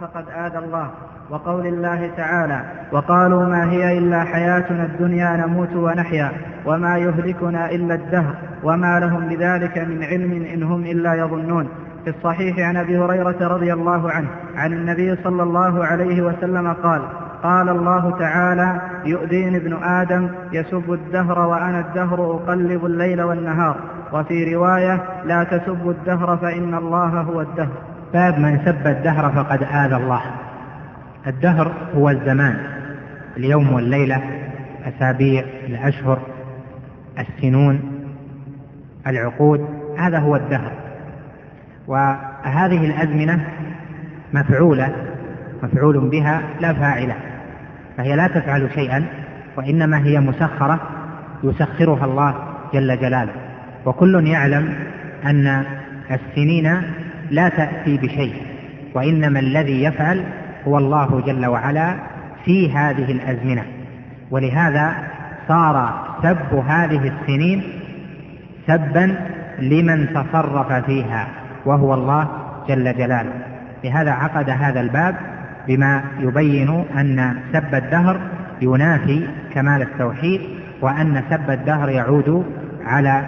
[0.00, 0.90] فقد آذى الله
[1.30, 6.32] وقول الله تعالى وقالوا ما هي إلا حياتنا الدنيا نموت ونحيا
[6.66, 11.68] وما يهلكنا إلا الدهر وما لهم بذلك من علم إن هم إلا يظنون.
[12.04, 17.02] في الصحيح عن أبي هريرة رضي الله عنه عن النبي صلى الله عليه وسلم قال
[17.42, 23.76] قال الله تعالى يؤذيني ابن آدم يسب الدهر وأنا الدهر أقلب الليل والنهار.
[24.12, 27.91] وفي رواية لا تسبوا الدهر فإن الله هو الدهر.
[28.12, 30.22] باب من سب الدهر فقد آذى الله.
[31.26, 32.56] الدهر هو الزمان
[33.36, 34.22] اليوم والليلة
[34.84, 36.18] أسابيع الأشهر
[37.18, 37.80] السنون
[39.06, 40.72] العقود هذا هو الدهر.
[41.86, 43.46] وهذه الأزمنة
[44.32, 44.92] مفعولة
[45.62, 47.14] مفعول بها لا فاعلة
[47.96, 49.06] فهي لا تفعل شيئا
[49.56, 50.80] وإنما هي مسخرة
[51.44, 52.34] يسخرها الله
[52.74, 53.32] جل جلاله.
[53.86, 54.74] وكل يعلم
[55.26, 55.64] أن
[56.10, 56.82] السنين
[57.32, 58.34] لا تأتي بشيء
[58.94, 60.24] وإنما الذي يفعل
[60.68, 61.94] هو الله جل وعلا
[62.44, 63.64] في هذه الأزمنة.
[64.30, 64.94] ولهذا
[65.48, 67.62] صار سب هذه السنين
[68.66, 69.16] سبا
[69.58, 71.28] لمن تصرف فيها
[71.66, 72.28] وهو الله
[72.68, 73.32] جل جلاله.
[73.84, 75.16] لهذا عقد هذا الباب
[75.68, 78.20] بما يبين أن سب الدهر
[78.62, 80.40] ينافي كمال التوحيد
[80.80, 82.44] وأن سب الدهر يعود
[82.84, 83.24] على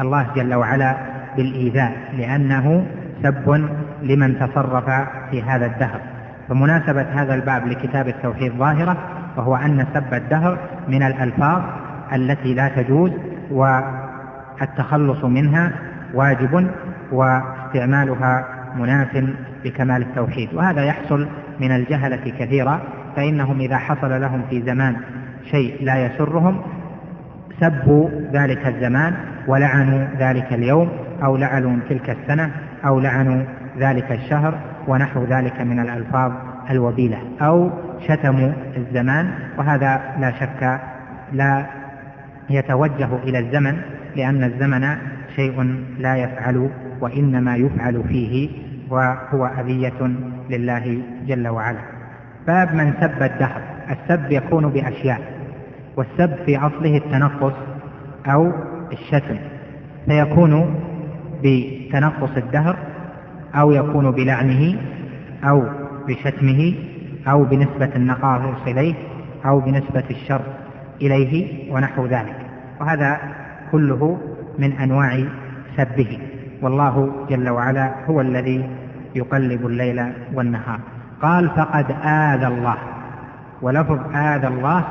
[0.00, 0.96] الله جل وعلا
[1.36, 2.86] بالإيذاء لأنه
[3.22, 3.68] سب
[4.02, 4.84] لمن تصرف
[5.30, 6.00] في هذا الدهر.
[6.48, 8.96] فمناسبة هذا الباب لكتاب التوحيد ظاهرة
[9.36, 11.62] وهو أن سب الدهر من الألفاظ
[12.12, 13.10] التي لا تجوز
[13.50, 15.72] والتخلص منها
[16.14, 16.70] واجب
[17.12, 18.44] واستعمالها
[18.76, 19.24] مناف
[19.64, 20.54] بكمال التوحيد.
[20.54, 21.28] وهذا يحصل
[21.60, 22.80] من الجهلة كثيرا
[23.16, 24.96] فإنهم إذا حصل لهم في زمان
[25.50, 26.60] شيء لا يسرهم
[27.60, 29.14] سبوا ذلك الزمان
[29.46, 30.88] ولعنوا ذلك اليوم
[31.24, 32.50] أو لعنوا تلك السنة
[32.84, 33.42] أو لعنوا
[33.78, 36.32] ذلك الشهر ونحو ذلك من الألفاظ
[36.70, 37.70] الوبيلة أو
[38.08, 40.80] شتموا الزمان وهذا لا شك
[41.32, 41.66] لا
[42.50, 43.76] يتوجه إلى الزمن
[44.16, 44.96] لأن الزمن
[45.36, 48.50] شيء لا يفعل وإنما يفعل فيه
[48.90, 50.10] وهو أذية
[50.50, 51.78] لله جل وعلا.
[52.46, 55.20] باب من سب الدهر السب يكون بأشياء
[55.96, 57.52] والسب في أصله التنقص
[58.26, 58.52] أو
[58.92, 59.36] الشتم
[60.06, 60.74] فيكون
[61.44, 62.76] بتنقص الدهر
[63.54, 64.78] أو يكون بلعنه
[65.44, 65.64] أو
[66.08, 66.74] بشتمه
[67.28, 68.94] أو بنسبة النقائص إليه
[69.46, 70.40] أو بنسبة الشر
[71.02, 72.36] إليه ونحو ذلك.
[72.80, 73.18] وهذا
[73.72, 74.18] كله
[74.58, 75.24] من أنواع
[75.76, 76.18] سبه.
[76.62, 78.68] والله جل وعلا هو الذي
[79.14, 80.80] يقلب الليل والنهار.
[81.22, 82.76] قال فقد آذى الله.
[83.62, 84.84] ولفظ آذى الله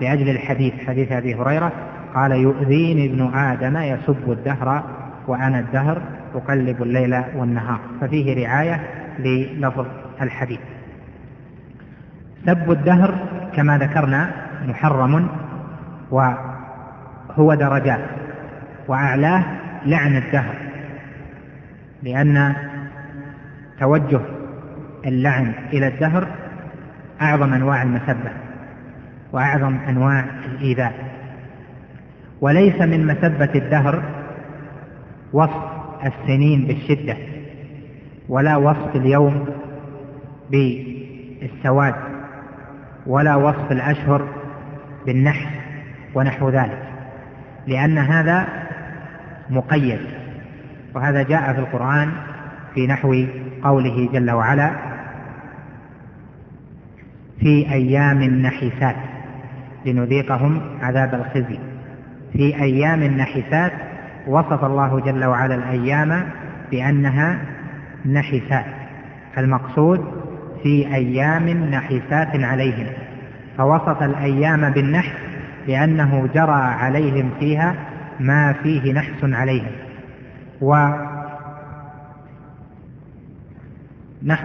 [0.00, 1.72] لأجل الحديث حديث أبي هريرة
[2.14, 4.82] قال يؤذيني ابن آدم يسب الدهر
[5.26, 6.02] وأنا الدهر
[6.34, 7.80] أقلب الليل والنهار.
[8.00, 8.80] ففيه رعاية
[9.18, 9.86] للفظ
[10.22, 10.60] الحديث.
[12.46, 13.14] سب الدهر
[13.56, 14.30] كما ذكرنا
[14.68, 15.28] محرم
[16.10, 18.00] وهو درجات
[18.88, 19.44] وأعلاه
[19.86, 20.54] لعن الدهر
[22.02, 22.54] لأن
[23.80, 24.20] توجه
[25.06, 26.26] اللعن إلى الدهر
[27.22, 28.30] أعظم أنواع المسبة
[29.32, 30.92] وأعظم أنواع الإيذاء.
[32.40, 34.02] وليس من مسبة الدهر
[35.32, 35.72] وصف
[36.04, 37.16] السنين بالشدة
[38.28, 39.46] ولا وصف اليوم
[40.50, 41.94] بالسواد
[43.06, 44.28] ولا وصف الأشهر
[45.06, 45.52] بالنحس
[46.14, 46.82] ونحو ذلك
[47.66, 48.48] لأن هذا
[49.50, 50.00] مقيد
[50.94, 52.12] وهذا جاء في القرآن
[52.74, 53.24] في نحو
[53.64, 54.70] قوله جل وعلا
[57.40, 58.96] في أيام نحسات
[59.86, 61.58] لنذيقهم عذاب الخزي
[62.32, 63.72] في أيام نحسات
[64.26, 66.28] وصف الله جل وعلا الأيام
[66.70, 67.38] بأنها
[68.06, 68.64] نحسات
[69.38, 70.22] المقصود
[70.62, 72.86] في أيام نحسات عليهم
[73.58, 75.16] فوصف الأيام بالنحس
[75.66, 77.74] لأنه جرى عليهم فيها
[78.20, 79.70] ما فيه نحس عليهم
[80.60, 80.94] ونحو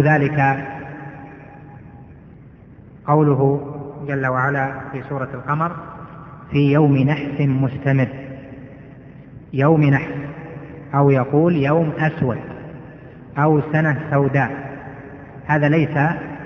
[0.00, 0.66] ذلك
[3.06, 3.60] قوله
[4.08, 5.76] جل وعلا في سورة القمر
[6.50, 8.27] في يوم نحس مستمر
[9.52, 10.12] يوم نحس
[10.94, 12.38] أو يقول يوم أسود
[13.38, 14.50] أو سنة سوداء.
[15.46, 15.98] هذا ليس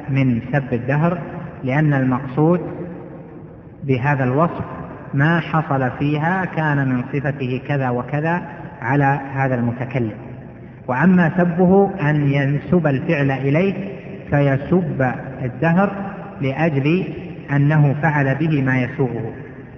[0.09, 1.19] من سب الدهر
[1.65, 2.61] لأن المقصود
[3.85, 4.65] بهذا الوصف
[5.15, 8.43] ما حصل فيها كان من صفته كذا وكذا
[8.83, 10.13] على هذا المتكلم.
[10.89, 13.75] وأما سبه أن ينسب الفعل إليه
[14.31, 15.13] فيسب
[15.43, 15.93] الدهر
[16.41, 17.05] لأجل
[17.51, 19.33] أنه فعل به ما يسوءه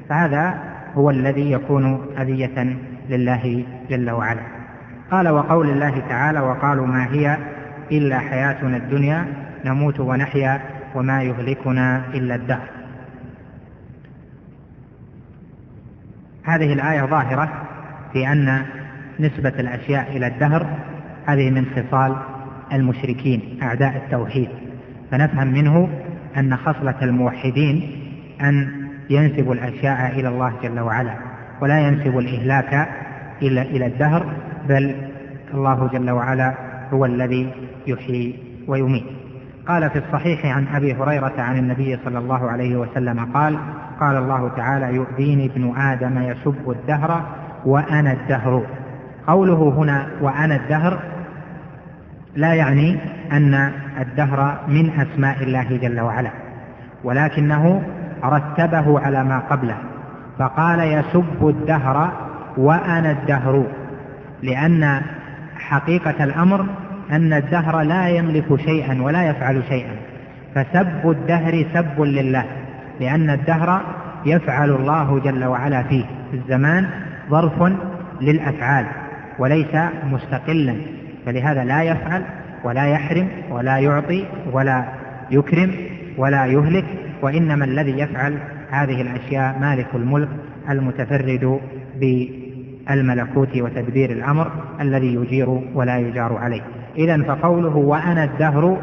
[0.08, 0.54] فهذا
[0.94, 2.76] هو الذي يكون أذية
[3.08, 4.42] لله جل وعلا.
[5.10, 7.38] قال وقول الله تعالى وقالوا ما هي
[7.92, 9.26] إلا حياتنا الدنيا
[9.64, 10.60] نموت ونحيا
[10.94, 12.68] وما يهلكنا إلا الدهر.
[16.44, 17.52] هذه الآية ظاهرة
[18.12, 18.62] في أن
[19.20, 20.66] نسبة الأشياء إلى الدهر
[21.26, 22.16] هذه من خصال
[22.72, 24.48] المشركين أعداء التوحيد.
[25.10, 25.88] فنفهم منه
[26.36, 28.00] أن خصلة الموحدين
[28.40, 31.33] أن ينسب الأشياء إلى الله جل وعلا.
[31.60, 32.88] ولا ينسب الإهلاك
[33.42, 34.26] إلى إلى الدهر
[34.68, 34.94] بل
[35.54, 36.54] الله جل وعلا
[36.92, 37.52] هو الذي
[37.86, 39.04] يحيي ويميت.
[39.68, 43.58] قال في الصحيح عن أبي هريرة عن النبي صلى الله عليه وسلم قال
[44.00, 47.22] قال الله تعالى يؤذيني ابن آدم يسب الدهر
[47.64, 48.62] وأنا الدهر.
[49.26, 50.98] قوله هنا وأنا الدهر
[52.36, 52.98] لا يعني
[53.32, 56.30] أن الدهر من أسماء الله جل وعلا
[57.04, 57.82] ولكنه
[58.24, 59.93] رتبه على ما قبله.
[60.38, 62.12] فقال يسب الدهر
[62.56, 63.66] وأنا الدهر
[64.42, 65.00] لأن
[65.58, 66.66] حقيقة الأمر
[67.10, 69.96] أن الدهر لا يملك شيئا ولا يفعل شيئا.
[70.54, 72.44] فسب الدهر سب لله
[73.00, 73.80] لأن الدهر
[74.26, 76.04] يفعل الله جل وعلا فيه.
[76.34, 76.90] الزمان
[77.30, 77.72] ظرف
[78.20, 78.86] للأفعال
[79.38, 79.76] وليس
[80.10, 80.76] مستقلا
[81.26, 82.22] فلهذا لا يفعل
[82.64, 84.84] ولا يحرم ولا يعطي ولا
[85.30, 85.74] يكرم
[86.16, 86.84] ولا يهلك
[87.22, 88.38] وإنما الذي يفعل
[88.74, 90.28] هذه الأشياء مالك الملك
[90.70, 91.60] المتفرد
[92.00, 94.50] بالملكوت وتدبير الأمر
[94.80, 96.62] الذي يجير ولا يجار عليه.
[96.96, 98.82] إذا فقوله وأنا الدهر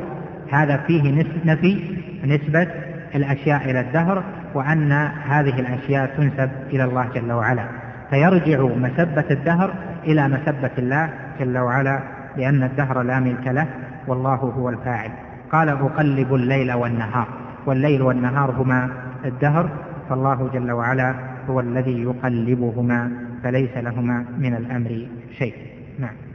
[0.51, 2.67] هذا فيه نفي نسبة
[3.15, 4.23] الأشياء إلى الدهر
[4.53, 4.91] وأن
[5.27, 7.65] هذه الأشياء تنسب إلى الله جل وعلا.
[8.09, 9.73] فيرجع مسبة الدهر
[10.03, 11.09] إلى مسبة الله
[11.39, 11.99] جل وعلا
[12.37, 13.67] لأن الدهر لا ملك له
[14.07, 15.11] والله هو الفاعل.
[15.51, 17.27] قال أقلب الليل والنهار.
[17.65, 18.89] والليل والنهار هما
[19.25, 19.69] الدهر
[20.09, 21.15] فالله جل وعلا
[21.49, 23.11] هو الذي يقلبهما
[23.43, 25.07] فليس لهما من الأمر
[25.37, 25.53] شيء.
[25.99, 26.30] نعم.